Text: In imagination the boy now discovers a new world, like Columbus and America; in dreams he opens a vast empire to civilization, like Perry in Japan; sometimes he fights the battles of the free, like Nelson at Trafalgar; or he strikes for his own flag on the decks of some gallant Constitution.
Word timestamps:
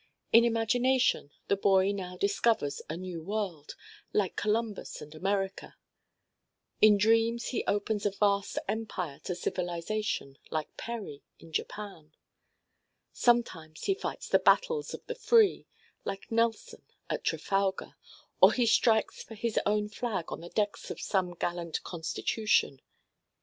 In 0.33 0.43
imagination 0.43 1.29
the 1.47 1.55
boy 1.55 1.91
now 1.91 2.17
discovers 2.17 2.81
a 2.89 2.97
new 2.97 3.21
world, 3.21 3.75
like 4.13 4.35
Columbus 4.35 4.99
and 4.99 5.13
America; 5.13 5.75
in 6.81 6.97
dreams 6.97 7.49
he 7.49 7.63
opens 7.67 8.03
a 8.07 8.09
vast 8.09 8.57
empire 8.67 9.19
to 9.25 9.35
civilization, 9.35 10.39
like 10.49 10.75
Perry 10.75 11.21
in 11.37 11.53
Japan; 11.53 12.15
sometimes 13.13 13.83
he 13.83 13.93
fights 13.93 14.27
the 14.27 14.39
battles 14.39 14.95
of 14.95 15.05
the 15.05 15.13
free, 15.13 15.67
like 16.03 16.31
Nelson 16.31 16.81
at 17.07 17.23
Trafalgar; 17.23 17.95
or 18.41 18.53
he 18.53 18.65
strikes 18.65 19.21
for 19.21 19.35
his 19.35 19.59
own 19.67 19.87
flag 19.87 20.31
on 20.31 20.41
the 20.41 20.49
decks 20.49 20.89
of 20.89 20.99
some 20.99 21.35
gallant 21.35 21.83
Constitution. 21.83 22.81